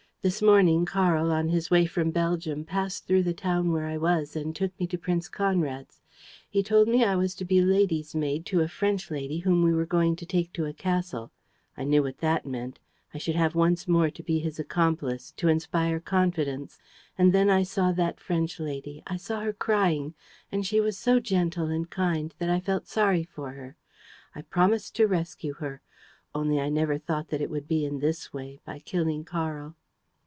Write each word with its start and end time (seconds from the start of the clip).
This 0.23 0.39
morning, 0.39 0.85
Karl, 0.85 1.31
on 1.31 1.49
his 1.49 1.71
way 1.71 1.87
from 1.87 2.11
Belgium, 2.11 2.63
passed 2.63 3.07
through 3.07 3.23
the 3.23 3.33
town 3.33 3.71
where 3.71 3.87
I 3.87 3.97
was 3.97 4.35
and 4.35 4.55
took 4.55 4.79
me 4.79 4.85
to 4.85 4.95
Prince 4.99 5.27
Conrad's. 5.27 5.99
He 6.47 6.61
told 6.61 6.87
me 6.87 7.03
I 7.03 7.15
was 7.15 7.33
to 7.33 7.43
be 7.43 7.59
lady's 7.59 8.13
maid 8.13 8.45
to 8.45 8.61
a 8.61 8.67
French 8.67 9.09
lady 9.09 9.39
whom 9.39 9.63
we 9.63 9.73
were 9.73 9.87
going 9.87 10.15
to 10.17 10.25
take 10.27 10.53
to 10.53 10.65
a 10.67 10.73
castle. 10.73 11.31
I 11.75 11.85
knew 11.85 12.03
what 12.03 12.19
that 12.19 12.45
meant. 12.45 12.77
I 13.15 13.17
should 13.17 13.35
once 13.55 13.87
more 13.87 14.03
have 14.05 14.13
to 14.13 14.21
be 14.21 14.37
his 14.37 14.59
accomplice, 14.59 15.31
to 15.37 15.47
inspire 15.47 15.99
confidence. 15.99 16.77
And 17.17 17.33
then 17.33 17.49
I 17.49 17.63
saw 17.63 17.91
that 17.93 18.19
French 18.19 18.59
lady, 18.59 19.01
I 19.07 19.17
saw 19.17 19.39
her 19.41 19.53
crying; 19.53 20.13
and 20.51 20.67
she 20.67 20.79
was 20.79 20.99
so 20.99 21.19
gentle 21.19 21.65
and 21.65 21.89
kind 21.89 22.35
that 22.37 22.47
I 22.51 22.59
felt 22.59 22.85
sorry 22.85 23.23
for 23.23 23.53
her. 23.53 23.75
I 24.35 24.43
promised 24.43 24.93
to 24.97 25.07
rescue 25.07 25.53
her... 25.55 25.81
Only, 26.35 26.59
I 26.61 26.69
never 26.69 26.99
thought 26.99 27.29
that 27.29 27.41
it 27.41 27.49
would 27.49 27.67
be 27.67 27.83
in 27.85 27.97
this 28.01 28.31
way, 28.31 28.59
by 28.63 28.77
killing 28.77 29.23
Karl. 29.23 29.75